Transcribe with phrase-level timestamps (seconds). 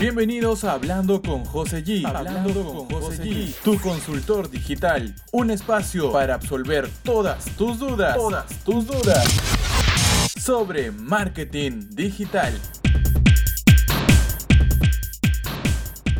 [0.00, 2.04] Bienvenidos a Hablando con José G.
[2.04, 5.14] Hablando con José G, tu consultor digital.
[5.30, 9.24] Un espacio para absolver todas tus dudas, todas tus dudas
[10.36, 12.52] sobre marketing digital.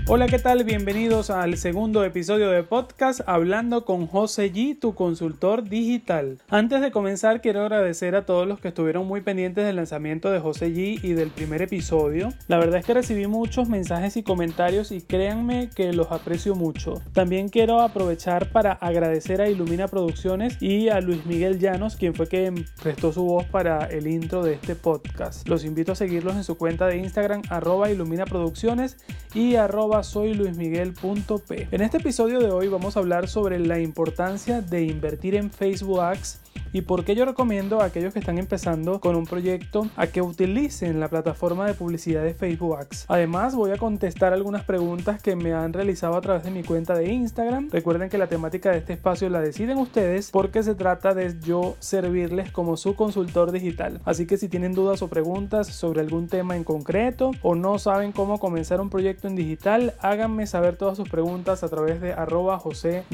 [0.07, 0.65] Hola, ¿qué tal?
[0.65, 6.43] Bienvenidos al segundo episodio de podcast Hablando con José G, tu consultor digital.
[6.51, 10.41] Antes de comenzar, quiero agradecer a todos los que estuvieron muy pendientes del lanzamiento de
[10.41, 12.29] José G y del primer episodio.
[12.49, 17.01] La verdad es que recibí muchos mensajes y comentarios y créanme que los aprecio mucho.
[17.15, 22.27] También quiero aprovechar para agradecer a Ilumina Producciones y a Luis Miguel Llanos, quien fue
[22.27, 25.49] quien prestó su voz para el intro de este podcast.
[25.49, 28.99] Los invito a seguirlos en su cuenta de Instagram, arroba Ilumina Producciones
[29.33, 31.69] y arroba soy luismiguel.p.
[31.71, 36.01] En este episodio de hoy vamos a hablar sobre la importancia de invertir en Facebook
[36.01, 36.41] Ads
[36.75, 40.21] y por qué yo recomiendo a aquellos que están empezando con un proyecto a que
[40.21, 43.07] utilicen la plataforma de publicidad de Facebook Ads.
[43.07, 46.97] Además voy a contestar algunas preguntas que me han realizado a través de mi cuenta
[46.97, 47.69] de Instagram.
[47.71, 51.77] Recuerden que la temática de este espacio la deciden ustedes porque se trata de yo
[51.79, 54.01] servirles como su consultor digital.
[54.05, 58.11] Así que si tienen dudas o preguntas sobre algún tema en concreto o no saben
[58.11, 62.59] cómo comenzar un proyecto en digital, háganme saber todas sus preguntas a través de arroba
[62.59, 63.05] José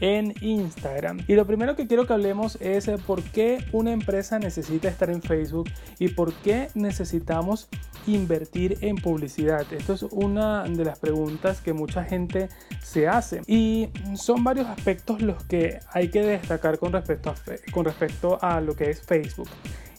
[0.00, 1.20] en Instagram.
[1.28, 5.22] Y lo primero que quiero que hablemos es por qué una empresa necesita estar en
[5.22, 5.68] Facebook
[5.98, 7.68] y por qué necesitamos
[8.06, 9.64] invertir en publicidad.
[9.72, 12.48] Esto es una de las preguntas que mucha gente
[12.82, 17.34] se hace y son varios aspectos los que hay que destacar con respecto a,
[17.72, 19.48] con respecto a lo que es Facebook.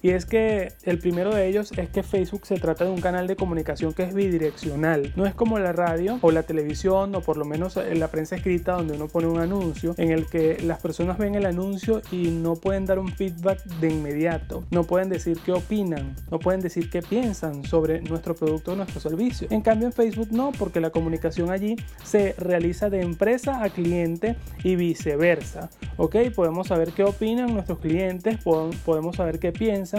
[0.04, 3.26] Y es que el primero de ellos es que Facebook se trata de un canal
[3.26, 5.14] de comunicación que es bidireccional.
[5.16, 8.36] No es como la radio o la televisión o por lo menos en la prensa
[8.36, 12.32] escrita donde uno pone un anuncio en el que las personas ven el anuncio y
[12.32, 14.66] no pueden dar un feedback de inmediato.
[14.72, 19.00] No pueden decir qué opinan, no pueden decir qué piensan sobre nuestro producto o nuestro
[19.00, 19.48] servicio.
[19.52, 24.36] En cambio en Facebook no, porque la comunicación allí se realiza de empresa a cliente
[24.66, 25.70] y viceversa.
[25.96, 29.93] Ok, podemos saber qué opinan nuestros clientes, podemos saber qué piensan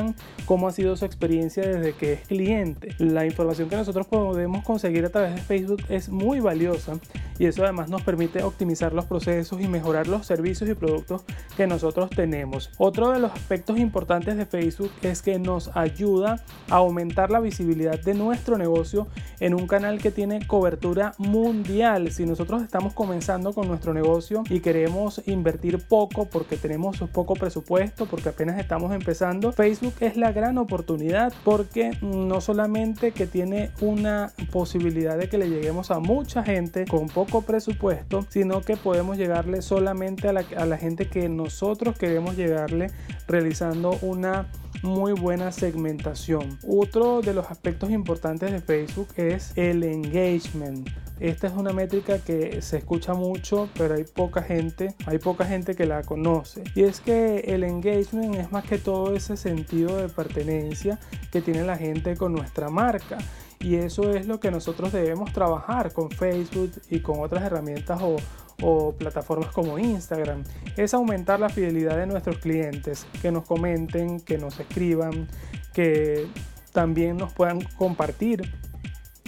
[0.46, 2.94] cómo ha sido su experiencia desde que es cliente.
[2.98, 6.94] La información que nosotros podemos conseguir a través de Facebook es muy valiosa
[7.38, 11.22] y eso además nos permite optimizar los procesos y mejorar los servicios y productos
[11.56, 12.70] que nosotros tenemos.
[12.78, 18.00] Otro de los aspectos importantes de Facebook es que nos ayuda a aumentar la visibilidad
[18.00, 19.08] de nuestro negocio
[19.40, 22.12] en un canal que tiene cobertura mundial.
[22.12, 28.06] Si nosotros estamos comenzando con nuestro negocio y queremos invertir poco porque tenemos poco presupuesto,
[28.06, 34.32] porque apenas estamos empezando, Facebook es la gran oportunidad porque no solamente que tiene una
[34.52, 39.62] posibilidad de que le lleguemos a mucha gente con poco presupuesto, sino que podemos llegarle
[39.62, 42.90] solamente a la, a la gente que nosotros queremos llegarle
[43.26, 44.46] realizando una
[44.82, 46.58] muy buena segmentación.
[46.66, 50.88] Otro de los aspectos importantes de Facebook es el engagement.
[51.20, 55.76] Esta es una métrica que se escucha mucho, pero hay poca gente, hay poca gente
[55.76, 56.64] que la conoce.
[56.74, 60.98] Y es que el engagement es más que todo ese sentido de pertenencia
[61.30, 63.18] que tiene la gente con nuestra marca.
[63.60, 68.16] Y eso es lo que nosotros debemos trabajar con Facebook y con otras herramientas o,
[68.60, 70.44] o plataformas como Instagram
[70.76, 75.28] es aumentar la fidelidad de nuestros clientes, que nos comenten, que nos escriban,
[75.72, 76.26] que
[76.72, 78.42] también nos puedan compartir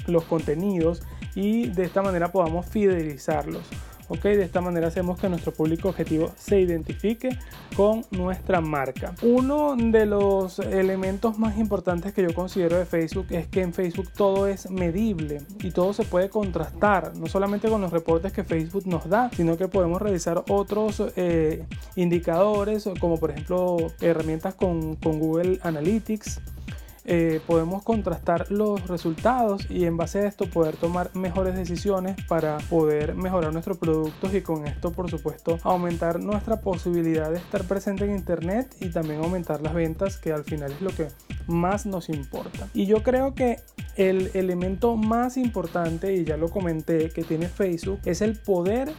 [0.06, 1.02] los contenidos
[1.34, 3.68] y de esta manera podamos fidelizarlos.
[4.08, 4.22] ¿Ok?
[4.22, 7.38] De esta manera hacemos que nuestro público objetivo se identifique
[7.76, 9.14] con nuestra marca.
[9.22, 14.10] Uno de los elementos más importantes que yo considero de Facebook es que en Facebook
[14.16, 18.86] todo es medible y todo se puede contrastar, no solamente con los reportes que Facebook
[18.86, 21.64] nos da, sino que podemos realizar otros eh,
[21.96, 26.40] indicadores como por ejemplo herramientas con Google Analytics
[27.08, 32.58] eh, podemos contrastar los resultados y en base a esto poder tomar mejores decisiones para
[32.68, 38.04] poder mejorar nuestros productos y con esto por supuesto aumentar nuestra posibilidad de estar presente
[38.04, 41.06] en internet y también aumentar las ventas que al final es lo que
[41.46, 42.68] más nos importa.
[42.74, 43.60] Y yo creo que
[43.96, 48.90] el elemento más importante, y ya lo comenté, que tiene Facebook es el poder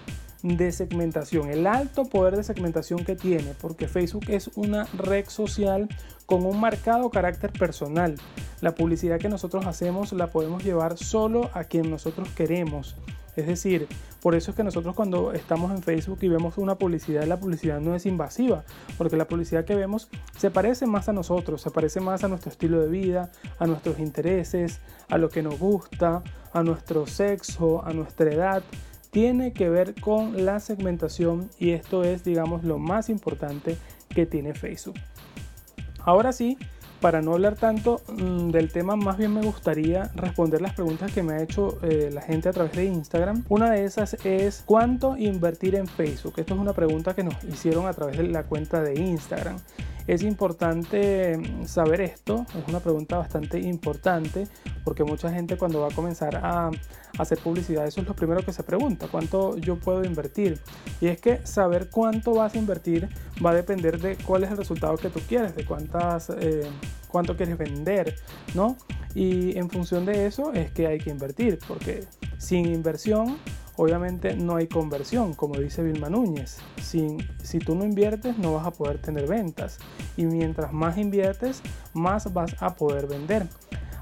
[0.43, 5.87] de segmentación, el alto poder de segmentación que tiene, porque Facebook es una red social
[6.27, 8.15] con un marcado carácter personal.
[8.61, 12.95] La publicidad que nosotros hacemos la podemos llevar solo a quien nosotros queremos.
[13.35, 13.87] Es decir,
[14.21, 17.79] por eso es que nosotros cuando estamos en Facebook y vemos una publicidad, la publicidad
[17.79, 18.65] no es invasiva,
[18.97, 22.51] porque la publicidad que vemos se parece más a nosotros, se parece más a nuestro
[22.51, 24.79] estilo de vida, a nuestros intereses,
[25.09, 28.63] a lo que nos gusta, a nuestro sexo, a nuestra edad
[29.11, 33.77] tiene que ver con la segmentación y esto es digamos lo más importante
[34.09, 34.95] que tiene Facebook.
[36.07, 36.57] Ahora sí,
[37.01, 41.21] para no hablar tanto mm, del tema, más bien me gustaría responder las preguntas que
[41.21, 43.43] me ha hecho eh, la gente a través de Instagram.
[43.49, 46.35] Una de esas es ¿cuánto invertir en Facebook?
[46.37, 49.57] Esto es una pregunta que nos hicieron a través de la cuenta de Instagram.
[50.07, 54.47] Es importante mm, saber esto, es una pregunta bastante importante
[54.85, 56.71] porque mucha gente cuando va a comenzar a
[57.19, 60.59] hacer publicidad, eso es lo primero que se pregunta, ¿cuánto yo puedo invertir?
[61.01, 63.09] Y es que saber cuánto vas a invertir
[63.45, 66.65] va a depender de cuál es el resultado que tú quieres, de cuántas, eh,
[67.09, 68.15] cuánto quieres vender,
[68.55, 68.77] ¿no?
[69.13, 72.05] Y en función de eso es que hay que invertir, porque
[72.37, 73.37] sin inversión
[73.77, 76.57] obviamente no hay conversión, como dice Vilma Núñez.
[76.81, 79.77] Si, tú no inviertes, no vas a poder tener ventas.
[80.17, 81.61] Y mientras más inviertes,
[81.93, 83.47] más vas a poder vender.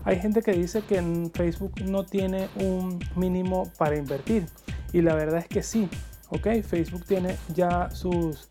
[0.04, 4.45] Hay gente que dice que en Facebook no tiene un mínimo para invertir.
[4.94, 5.89] Y la verdad es que sí.
[6.30, 6.48] ¿ok?
[6.63, 8.48] Facebook tiene ya sus,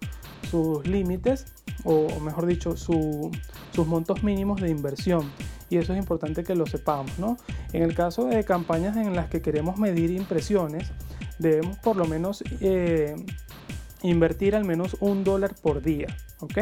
[0.51, 1.47] sus límites,
[1.85, 5.31] o mejor dicho, sus montos mínimos de inversión
[5.71, 7.37] y eso es importante que lo sepamos, ¿no?
[7.73, 10.93] En el caso de campañas en las que queremos medir impresiones,
[11.39, 13.17] debemos por lo menos eh,
[14.03, 16.09] invertir al menos un dólar por día,
[16.41, 16.59] ¿ok?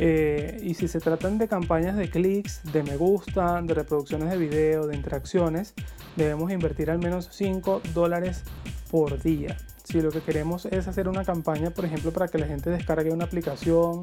[0.00, 4.36] Eh, y si se tratan de campañas de clics, de me gusta, de reproducciones de
[4.36, 5.74] video, de interacciones,
[6.16, 8.42] debemos invertir al menos 5 dólares
[8.90, 9.56] por día.
[9.82, 13.10] Si lo que queremos es hacer una campaña, por ejemplo, para que la gente descargue
[13.10, 14.02] una aplicación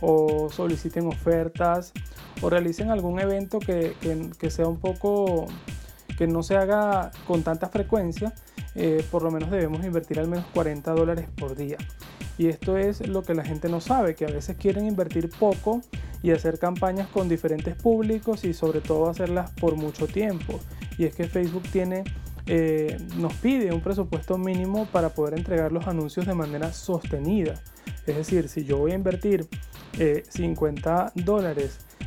[0.00, 1.92] o soliciten ofertas
[2.42, 3.94] o realicen algún evento que,
[4.38, 5.46] que sea un poco,
[6.20, 8.34] que no se haga con tanta frecuencia,
[8.74, 11.78] eh, por lo menos debemos invertir al menos 40 dólares por día.
[12.36, 15.80] Y esto es lo que la gente no sabe, que a veces quieren invertir poco
[16.22, 20.60] y hacer campañas con diferentes públicos y sobre todo hacerlas por mucho tiempo.
[20.98, 22.04] Y es que Facebook tiene,
[22.44, 27.54] eh, nos pide un presupuesto mínimo para poder entregar los anuncios de manera sostenida.
[28.06, 29.48] Es decir, si yo voy a invertir
[30.28, 31.12] 50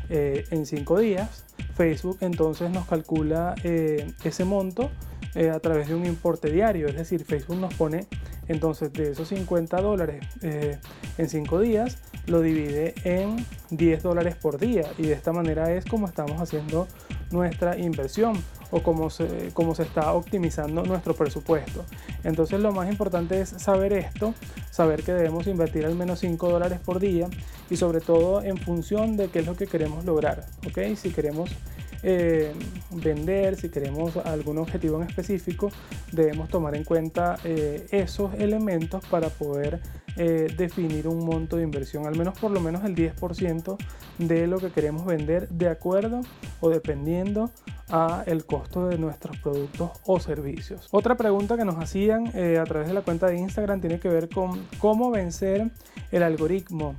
[0.09, 1.45] eh, en 5 días,
[1.75, 4.89] Facebook entonces nos calcula ese monto
[5.35, 6.88] eh, a través de un importe diario.
[6.88, 8.05] Es decir, Facebook nos pone
[8.47, 10.77] entonces de esos 50 dólares eh,
[11.17, 11.97] en 5 días,
[12.27, 14.83] lo divide en 10 dólares por día.
[15.00, 16.88] Y de esta manera es como estamos haciendo
[17.31, 18.35] nuestra inversión
[18.73, 21.85] o como se, como se está optimizando nuestro presupuesto.
[22.23, 24.33] Entonces lo más importante es saber esto,
[24.71, 27.29] saber que debemos invertir al menos 5 dólares por día
[27.69, 30.45] y sobre todo en función de qué es lo que queremos lograr.
[30.67, 30.97] ¿ok?
[30.97, 31.51] Si queremos
[32.03, 32.51] eh,
[32.91, 35.69] vender, si queremos algún objetivo en específico,
[36.11, 39.79] debemos tomar en cuenta eh, esos elementos para poder
[40.17, 43.77] eh, definir un monto de inversión, al menos por lo menos el 10%
[44.17, 46.21] de lo que queremos vender de acuerdo
[46.59, 47.51] o dependiendo
[47.89, 50.89] a el costo de nuestros productos o servicios.
[50.91, 54.29] Otra pregunta que nos hacían a través de la cuenta de Instagram tiene que ver
[54.29, 55.71] con cómo vencer
[56.11, 56.95] el algoritmo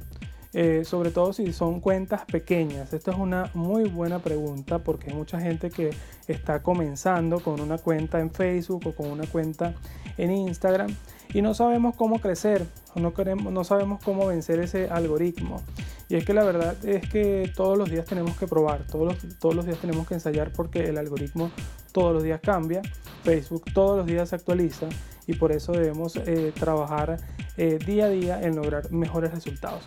[0.54, 2.92] eh, sobre todo si son cuentas pequeñas.
[2.92, 5.90] Esto es una muy buena pregunta porque hay mucha gente que
[6.28, 9.74] está comenzando con una cuenta en Facebook o con una cuenta
[10.16, 10.94] en Instagram
[11.32, 12.64] y no sabemos cómo crecer,
[12.94, 15.60] no, queremos, no sabemos cómo vencer ese algoritmo.
[16.08, 19.38] Y es que la verdad es que todos los días tenemos que probar, todos los,
[19.40, 21.50] todos los días tenemos que ensayar porque el algoritmo
[21.90, 22.82] todos los días cambia,
[23.24, 24.86] Facebook todos los días se actualiza
[25.26, 27.18] y por eso debemos eh, trabajar
[27.56, 29.82] eh, día a día en lograr mejores resultados.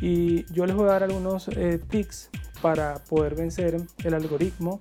[0.00, 2.30] Y yo les voy a dar algunos eh, tips
[2.62, 4.80] para poder vencer el algoritmo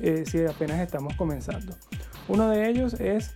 [0.00, 1.74] eh, si apenas estamos comenzando.
[2.28, 3.32] Uno de ellos es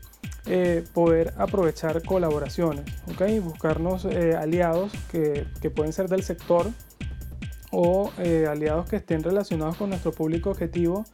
[0.46, 3.40] eh, poder aprovechar colaboraciones, ¿okay?
[3.40, 6.70] buscarnos aliados que, que, pueden ser del sector
[7.72, 8.12] o
[8.48, 11.04] aliados que estén relacionados con nuestro público objetivo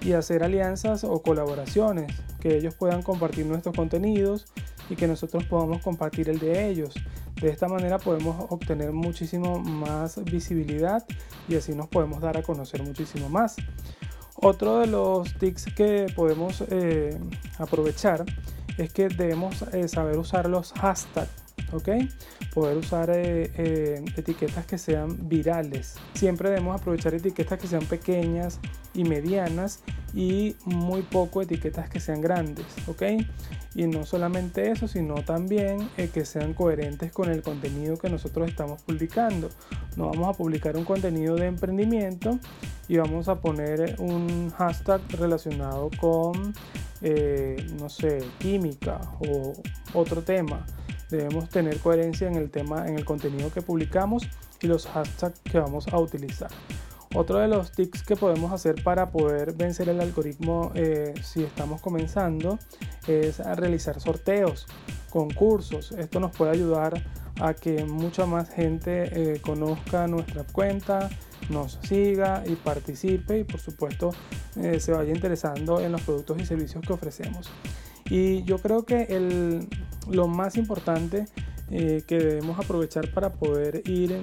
[0.00, 4.46] y hacer alianzas o colaboraciones, que ellos puedan compartir nuestros contenidos
[4.90, 6.94] y que nosotros podamos compartir el de ellos.
[7.40, 11.06] De esta manera podemos obtener muchísimo más visibilidad
[11.48, 13.56] y así nos podemos dar a conocer muchísimo más.
[14.34, 17.18] Otro de los tips que podemos eh,
[17.58, 18.24] aprovechar
[18.78, 21.39] es que debemos eh, saber usar los hashtags.
[21.72, 21.88] ¿Ok?
[22.54, 25.96] Poder usar eh, etiquetas que sean virales.
[26.14, 28.58] Siempre debemos aprovechar etiquetas que sean pequeñas
[28.94, 29.80] y medianas
[30.14, 33.02] y muy poco etiquetas que sean grandes, ¿ok?
[33.74, 38.48] Y no solamente eso, sino también eh, que sean coherentes con el contenido que nosotros
[38.48, 39.48] estamos publicando.
[39.96, 42.38] No vamos a publicar un contenido de emprendimiento
[42.88, 46.52] y vamos a poner un hashtag relacionado con,
[47.02, 49.52] eh, no sé, química o
[49.94, 50.66] otro tema.
[51.10, 54.28] Debemos tener coherencia en el tema, en el contenido que publicamos
[54.60, 56.50] y los hashtags que vamos a utilizar.
[57.14, 61.80] Otro de los tips que podemos hacer para poder vencer el algoritmo eh, si estamos
[61.80, 62.58] comenzando
[63.08, 64.68] es realizar sorteos,
[65.08, 65.90] concursos.
[65.92, 67.02] Esto nos puede ayudar
[67.40, 71.10] a que mucha más gente eh, conozca nuestra cuenta,
[71.48, 74.12] nos siga y participe y por supuesto
[74.56, 77.50] eh, se vaya interesando en los productos y servicios que ofrecemos.
[78.08, 79.68] Y yo creo que el,
[80.10, 81.26] lo más importante
[81.70, 84.20] eh, que debemos aprovechar para poder ir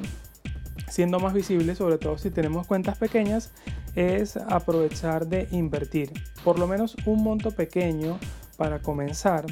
[0.89, 3.51] siendo más visibles, sobre todo si tenemos cuentas pequeñas,
[3.95, 6.11] es aprovechar de invertir
[6.43, 8.19] por lo menos un monto pequeño
[8.57, 9.45] para comenzar.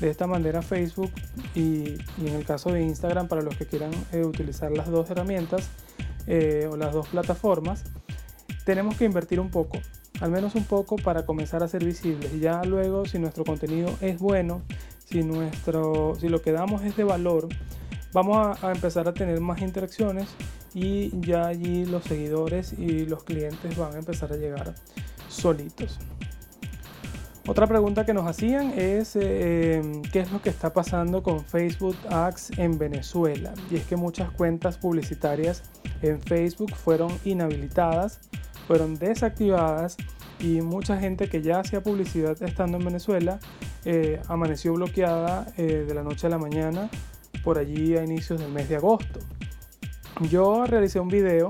[0.00, 1.10] De esta manera Facebook
[1.54, 5.68] y, en el caso de Instagram para los que quieran eh, utilizar las dos herramientas
[6.26, 7.84] eh, o las dos plataformas,
[8.64, 9.78] tenemos que invertir un poco,
[10.20, 12.40] al menos un poco para comenzar a ser visibles.
[12.40, 14.62] Ya luego si nuestro contenido es bueno,
[15.10, 17.48] si, nuestro, si lo que damos es de valor,
[18.12, 20.28] vamos a empezar a tener más interacciones
[20.72, 24.74] y ya allí los seguidores y los clientes van a empezar a llegar
[25.28, 25.98] solitos.
[27.46, 31.96] Otra pregunta que nos hacían es eh, qué es lo que está pasando con Facebook
[32.08, 33.52] Ads en Venezuela.
[33.70, 35.64] Y es que muchas cuentas publicitarias
[36.02, 38.20] en Facebook fueron inhabilitadas,
[38.68, 39.96] fueron desactivadas
[40.38, 43.40] y mucha gente que ya hacía publicidad estando en Venezuela
[43.84, 46.90] eh, amaneció bloqueada eh, de la noche a la mañana
[47.42, 49.20] por allí a inicios del mes de agosto.
[50.28, 51.48] Yo realicé un video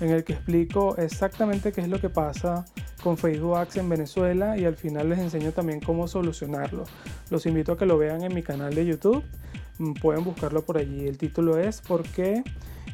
[0.00, 2.64] en el que explico exactamente qué es lo que pasa
[3.02, 6.84] con Facebook Ads en Venezuela y al final les enseño también cómo solucionarlo.
[7.30, 9.22] Los invito a que lo vean en mi canal de YouTube.
[9.78, 11.06] Mm, pueden buscarlo por allí.
[11.06, 12.42] El título es ¿Por qué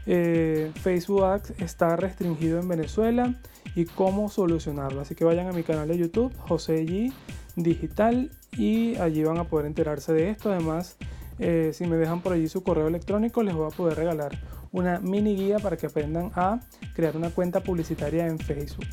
[0.06, 3.34] eh, Facebook está restringido en Venezuela
[3.74, 5.00] y cómo solucionarlo?
[5.00, 7.12] Así que vayan a mi canal de YouTube, José G
[7.56, 10.52] Digital, y allí van a poder enterarse de esto.
[10.52, 10.96] Además,
[11.38, 14.38] eh, si me dejan por allí su correo electrónico, les voy a poder regalar
[14.72, 16.60] una mini guía para que aprendan a
[16.94, 18.86] crear una cuenta publicitaria en Facebook.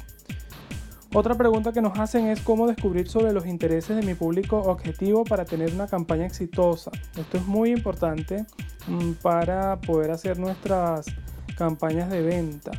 [1.13, 5.23] Otra pregunta que nos hacen es cómo descubrir sobre los intereses de mi público objetivo
[5.23, 6.91] para tener una campaña exitosa.
[7.17, 8.45] Esto es muy importante
[8.87, 11.07] mm, para poder hacer nuestras
[11.57, 12.71] campañas de venta.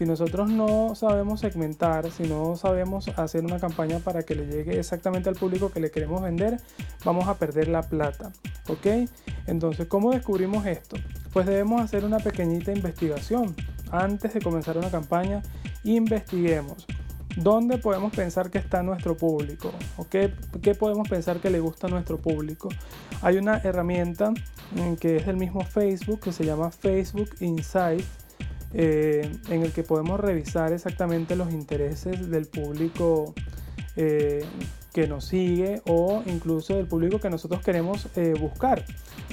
[0.00, 4.80] Si nosotros no sabemos segmentar, si no sabemos hacer una campaña para que le llegue
[4.80, 6.58] exactamente al público que le queremos vender,
[7.04, 8.32] vamos a perder la plata.
[8.68, 8.86] ¿Ok?
[9.46, 10.96] Entonces, ¿cómo descubrimos esto?
[11.34, 13.54] Pues debemos hacer una pequeñita investigación.
[13.90, 15.42] Antes de comenzar una campaña,
[15.84, 16.86] investiguemos.
[17.36, 19.70] ¿Dónde podemos pensar que está nuestro público?
[19.98, 20.32] ¿O qué,
[20.78, 22.70] podemos pensar que le gusta a nuestro público?
[23.20, 28.02] Hay una herramienta mm, que es del mismo Facebook que se llama Facebook Insight,
[28.72, 33.34] eh, en el que podemos revisar exactamente los intereses del público
[33.96, 34.44] eh,
[34.92, 38.84] que nos sigue o incluso del público que nosotros queremos eh, buscar.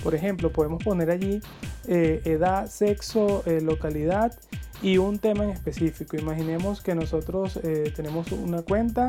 [0.03, 1.41] Por ejemplo, podemos poner allí
[1.87, 4.33] edad, sexo, localidad
[4.81, 6.17] y un tema en específico.
[6.17, 7.57] Imaginemos que nosotros
[7.95, 9.07] tenemos una cuenta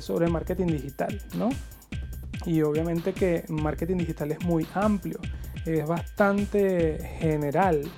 [0.00, 1.48] sobre marketing digital, ¿no?
[2.44, 5.18] Y obviamente que marketing digital es muy amplio,
[5.64, 7.90] es bastante general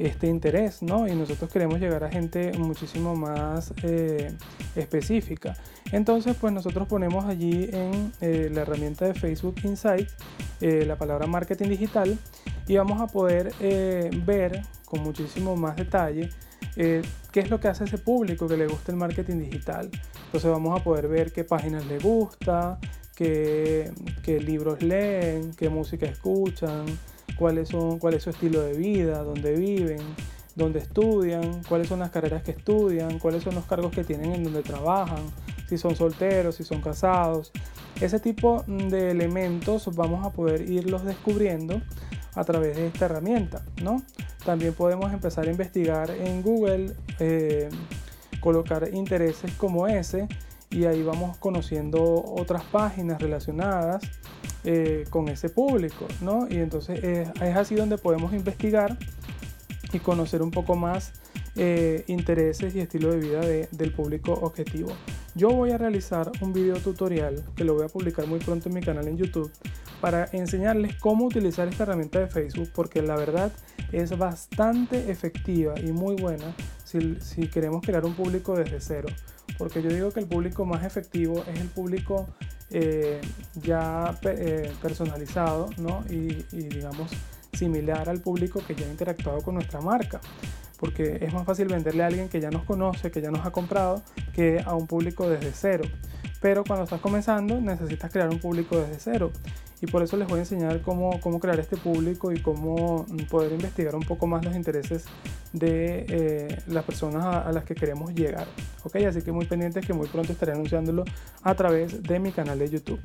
[0.00, 1.06] este interés, ¿no?
[1.06, 4.32] Y nosotros queremos llegar a gente muchísimo más eh,
[4.74, 5.54] específica.
[5.92, 10.08] Entonces, pues nosotros ponemos allí en eh, la herramienta de Facebook Insight
[10.60, 12.18] eh, la palabra marketing digital
[12.66, 13.52] y vamos a poder
[14.24, 16.30] ver con muchísimo más detalle
[16.76, 19.90] qué es lo que hace ese público que le gusta el marketing digital.
[20.26, 22.78] Entonces vamos a poder ver qué páginas le gusta,
[23.16, 23.92] qué
[24.26, 26.86] libros leen, qué música escuchan,
[27.40, 30.02] cuáles son, cuál es su estilo de vida, dónde viven,
[30.54, 34.44] dónde estudian, cuáles son las carreras que estudian, cuáles son los cargos que tienen en
[34.44, 35.22] donde trabajan,
[35.66, 37.50] si son solteros, si son casados.
[37.98, 41.80] Ese tipo de elementos vamos a poder irlos descubriendo
[42.34, 44.02] a través de esta herramienta, ¿no?
[44.44, 47.70] También podemos empezar a investigar en Google, eh,
[48.40, 50.28] colocar intereses como ese
[50.68, 54.02] y ahí vamos conociendo otras páginas relacionadas
[54.64, 56.46] eh, con ese público, ¿no?
[56.48, 58.96] Y entonces es, así donde podemos investigar
[59.92, 61.12] y conocer un poco más
[61.56, 64.92] eh, intereses y estilo de vida del público objetivo.
[65.34, 68.74] Yo voy a realizar un video tutorial que lo voy a publicar muy pronto en
[68.74, 69.50] mi canal en YouTube
[70.00, 73.52] para enseñarles cómo utilizar esta herramienta de Facebook porque la verdad
[73.92, 79.08] es bastante efectiva y muy buena si, si queremos crear un público desde cero.
[79.56, 82.28] Porque yo digo que el público más efectivo es el público
[82.70, 83.20] eh,
[83.62, 86.04] ya eh, personalizado ¿no?
[86.08, 87.10] y, y, digamos
[87.52, 90.20] similar al público que ya ha interactuado con nuestra marca.
[90.78, 93.50] Porque es más fácil venderle a alguien que ya nos conoce, que ya nos ha
[93.50, 94.02] comprado,
[94.34, 95.84] que a un público desde cero.
[96.40, 99.32] Pero cuando estás comenzando necesitas crear un público desde cero
[99.82, 103.52] y por eso les voy a enseñar cómo, cómo crear este público y cómo poder
[103.52, 105.06] investigar un poco más los intereses
[105.52, 108.46] de eh, las personas a, las que queremos llegar.
[108.84, 111.04] Ok, así que muy pendientes que muy pronto estaré anunciándolo
[111.42, 113.00] a través de mi canal de YouTube.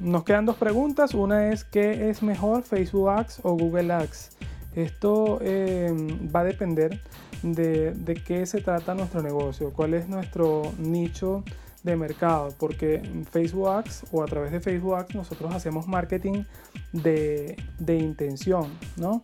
[0.00, 1.14] Nos quedan dos preguntas.
[1.14, 4.30] Una es, ¿qué es mejor Facebook Ads o Google Ads?
[4.74, 5.94] Esto eh,
[6.34, 6.98] va a depender
[7.42, 11.44] de, de qué se trata nuestro negocio, cuál es nuestro nicho
[11.82, 16.44] de mercado, porque en Facebook Ads o a través de Facebook Ads nosotros hacemos marketing
[16.92, 19.20] de, de intención, ¿no?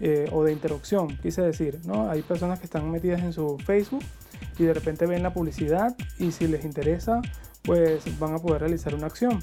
[0.00, 2.10] Eh, o de interrupción, quise decir, ¿no?
[2.10, 4.02] Hay personas que están metidas en su Facebook
[4.58, 7.22] y de repente ven la publicidad y si les interesa,
[7.62, 9.42] pues van a poder realizar una acción.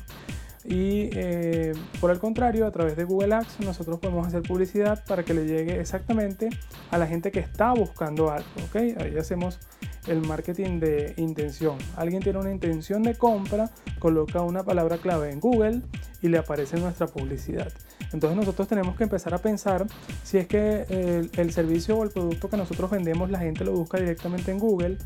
[0.66, 5.24] Y eh, por el contrario, a través de Google Ads nosotros podemos hacer publicidad para
[5.24, 6.50] que le llegue exactamente
[6.92, 8.50] a la gente que está buscando algo.
[8.68, 8.76] ¿ok?
[9.00, 9.60] Ahí hacemos
[10.08, 11.78] el marketing de intención.
[11.96, 15.82] Alguien tiene una intención de compra, coloca una palabra clave en Google
[16.22, 17.72] y le aparece nuestra publicidad.
[18.12, 19.86] Entonces nosotros tenemos que empezar a pensar
[20.24, 24.00] si es que el, servicio o el producto que nosotros vendemos la gente lo busca
[24.00, 24.98] directamente en Google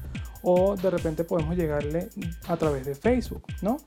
[0.41, 2.09] o de repente podemos llegarle
[2.47, 3.77] a través de Facebook, ¿no?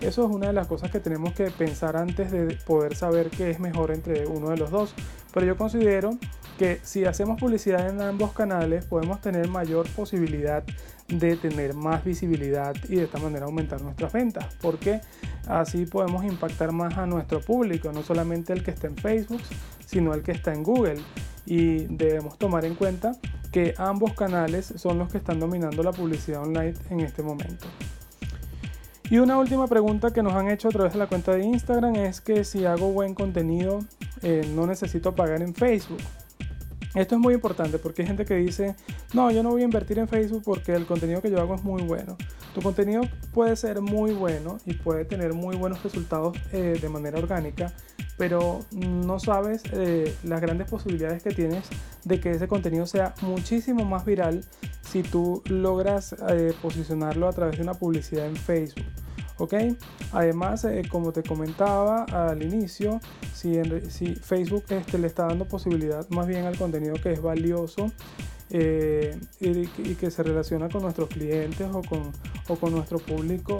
[0.00, 3.50] Eso es una de las cosas que tenemos que pensar antes de poder saber qué
[3.50, 4.92] es mejor entre uno de los dos.
[5.32, 6.18] Pero yo considero
[6.58, 10.62] que si hacemos publicidad en ambos canales podemos tener mayor posibilidad
[11.08, 15.00] de tener más visibilidad y de esta manera aumentar nuestras ventas porque
[15.46, 19.42] así podemos impactar más a nuestro público no solamente el que está en Facebook
[19.86, 21.00] sino el que está en Google
[21.46, 23.12] y debemos tomar en cuenta
[23.52, 27.66] que ambos canales son los que están dominando la publicidad online en este momento.
[29.10, 31.94] Y una última pregunta que nos han hecho a través de la cuenta de Instagram
[31.96, 33.80] es que si hago buen contenido
[34.22, 36.00] eh, no necesito pagar en Facebook.
[36.94, 38.76] Esto es muy importante porque hay gente que dice,
[39.12, 41.64] no, yo no voy a invertir en Facebook porque el contenido que yo hago es
[41.64, 42.16] muy bueno.
[42.54, 47.18] Tu contenido puede ser muy bueno y puede tener muy buenos resultados eh, de manera
[47.18, 47.72] orgánica,
[48.16, 51.68] pero no sabes eh, las grandes posibilidades que tienes
[52.04, 54.44] de que ese contenido sea muchísimo más viral
[54.82, 58.84] si tú logras eh, posicionarlo a través de una publicidad en Facebook.
[59.38, 59.54] ¿Ok?
[60.12, 63.00] Además, eh, como te comentaba al inicio,
[63.34, 63.60] si,
[64.16, 67.90] Facebook este, le está dando posibilidad más bien al contenido que es valioso
[68.50, 73.58] eh, y, que se relaciona con nuestros clientes o con, nuestro público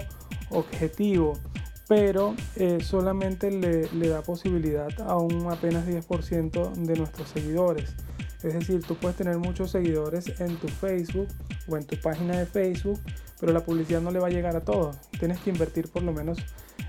[0.49, 1.33] objetivo,
[1.87, 7.93] pero eh, solamente le, da posibilidad a un apenas 10% de nuestros seguidores.
[8.43, 11.27] Es decir, tú puedes tener muchos seguidores en tu Facebook
[11.67, 12.99] o en tu página de Facebook,
[13.39, 14.97] pero la publicidad no le va a llegar a todos.
[15.19, 16.37] Tienes que invertir por lo menos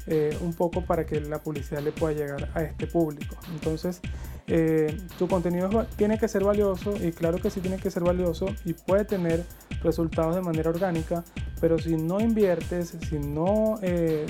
[0.07, 3.37] eh, un poco para que la publicidad le pueda llegar a este público.
[3.53, 4.01] Entonces,
[4.47, 8.47] eh, tu contenido tiene que ser valioso y claro que sí tiene que ser valioso
[8.65, 9.45] y puede tener
[9.83, 11.25] resultados de manera orgánica,
[11.61, 14.27] pero si no inviertes, si no eh,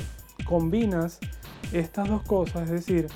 [0.47, 1.19] combinas
[1.73, 3.09] estas dos cosas, es decir,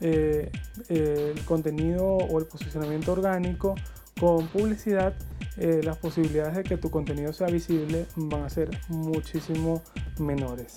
[0.00, 3.74] el contenido o el posicionamiento orgánico
[4.18, 5.14] con publicidad,
[5.56, 9.82] eh, las posibilidades de que tu contenido sea visible van a ser muchísimo
[10.18, 10.76] menores.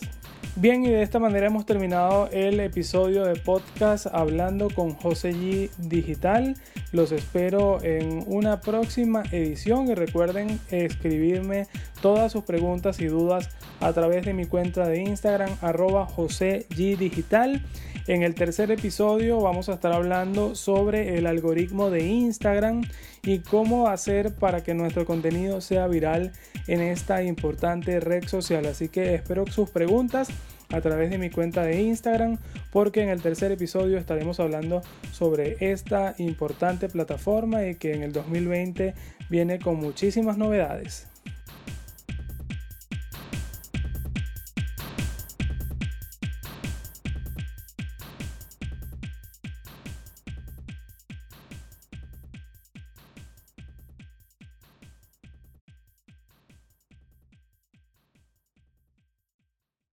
[0.58, 5.69] Bien, y de esta manera hemos terminado el episodio de podcast hablando con José G
[5.77, 6.58] Digital.
[6.91, 11.67] Los espero en una próxima edición y recuerden escribirme
[12.01, 13.49] todas sus preguntas y dudas
[13.80, 17.63] a través de mi cuenta de Instagram arroba José G Digital.
[18.12, 22.84] En el tercer episodio vamos a estar hablando sobre el algoritmo de Instagram
[23.24, 26.34] y cómo hacer para que nuestro contenido sea viral
[26.67, 28.65] en esta importante red social.
[28.65, 30.28] Así que espero sus preguntas
[30.74, 32.38] a través de mi cuenta de Instagram
[32.69, 34.82] porque en el tercer episodio estaremos hablando
[35.13, 38.93] sobre esta importante plataforma y que en el 2020
[39.30, 41.11] viene con muchísimas novedades.